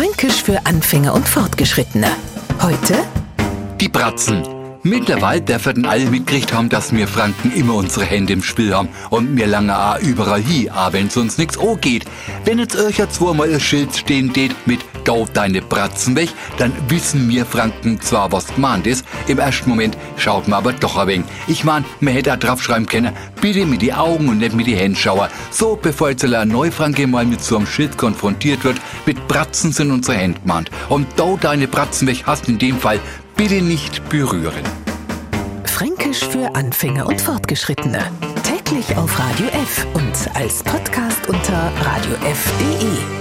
Fränkisch 0.00 0.42
für 0.42 0.64
Anfänger 0.64 1.12
und 1.12 1.28
Fortgeschrittene. 1.28 2.06
Heute 2.62 2.94
Die 3.78 3.90
Bratzen. 3.90 4.59
Mittlerweile 4.82 5.42
dürfen 5.42 5.84
alle 5.84 6.06
mitgekriegt 6.06 6.54
haben, 6.54 6.70
dass 6.70 6.94
wir 6.94 7.06
Franken 7.06 7.52
immer 7.52 7.74
unsere 7.74 8.06
Hände 8.06 8.32
im 8.32 8.42
Spiel 8.42 8.74
haben 8.74 8.88
und 9.10 9.34
mir 9.34 9.46
lange 9.46 9.78
auch 9.78 9.98
überall 9.98 10.40
hier, 10.40 10.72
aber 10.72 10.94
wenn's 10.94 11.18
uns 11.18 11.36
nix 11.36 11.58
o 11.58 11.76
geht. 11.76 12.06
Wenn 12.46 12.58
jetzt 12.58 12.76
euch 12.76 12.96
ja 12.96 13.06
zweimal 13.06 13.52
ein 13.52 13.60
Schild 13.60 13.94
stehen 13.94 14.30
steht 14.30 14.54
mit 14.66 14.80
Dau 15.04 15.26
deine 15.34 15.60
Bratzen 15.60 16.16
weg, 16.16 16.30
dann 16.56 16.72
wissen 16.88 17.28
wir 17.28 17.44
Franken 17.44 18.00
zwar, 18.00 18.32
was 18.32 18.46
gemeint 18.54 18.86
ist, 18.86 19.04
im 19.26 19.38
ersten 19.38 19.68
Moment 19.68 19.98
schaut 20.16 20.48
man 20.48 20.58
aber 20.58 20.72
doch 20.72 20.96
ein 20.96 21.08
wenig. 21.08 21.26
Ich 21.46 21.62
mein, 21.62 21.84
man 22.00 22.14
hätte 22.14 22.30
da 22.30 22.36
draufschreiben 22.38 22.86
können, 22.86 23.12
bitte 23.40 23.66
mit 23.66 23.82
die 23.82 23.92
Augen 23.92 24.30
und 24.30 24.38
nicht 24.38 24.54
mit 24.54 24.66
die 24.66 24.76
Hände 24.76 24.98
schauen. 24.98 25.28
So, 25.50 25.78
bevor 25.80 26.08
jetzt 26.08 26.24
ein 26.24 26.48
Neufranke 26.48 27.06
mal 27.06 27.26
mit 27.26 27.42
so 27.42 27.56
einem 27.56 27.66
Schild 27.66 27.98
konfrontiert 27.98 28.64
wird, 28.64 28.80
mit 29.04 29.28
Bratzen 29.28 29.72
sind 29.72 29.90
unsere 29.90 30.16
Hände 30.16 30.40
gemeint. 30.40 30.70
Und 30.88 31.06
Dau 31.16 31.38
deine 31.38 31.68
Bratzen 31.68 32.08
weg 32.08 32.22
hast 32.24 32.48
in 32.48 32.58
dem 32.58 32.78
Fall 32.78 32.98
bitte 33.40 33.62
nicht 33.62 34.06
berühren. 34.10 34.62
Fränkisch 35.64 36.22
für 36.28 36.54
Anfänger 36.54 37.06
und 37.06 37.22
Fortgeschrittene. 37.22 38.10
Täglich 38.42 38.94
auf 38.98 39.18
Radio 39.18 39.46
F 39.46 39.86
und 39.94 40.36
als 40.36 40.62
Podcast 40.62 41.26
unter 41.26 41.72
radiof.de. 41.80 43.19